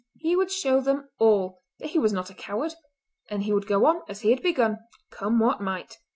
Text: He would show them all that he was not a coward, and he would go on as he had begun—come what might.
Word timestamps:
He 0.17 0.35
would 0.35 0.49
show 0.51 0.81
them 0.81 1.09
all 1.19 1.61
that 1.77 1.91
he 1.91 1.99
was 1.99 2.11
not 2.11 2.31
a 2.31 2.33
coward, 2.33 2.73
and 3.29 3.43
he 3.43 3.53
would 3.53 3.67
go 3.67 3.85
on 3.85 4.01
as 4.09 4.21
he 4.21 4.31
had 4.31 4.41
begun—come 4.41 5.37
what 5.37 5.61
might. 5.61 5.99